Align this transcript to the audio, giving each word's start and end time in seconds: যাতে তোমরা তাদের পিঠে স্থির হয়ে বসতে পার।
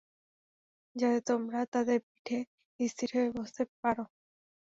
যাতে 0.95 1.19
তোমরা 1.29 1.59
তাদের 1.73 1.99
পিঠে 2.05 2.39
স্থির 2.79 3.09
হয়ে 3.15 3.29
বসতে 3.37 3.61
পার। 3.73 3.97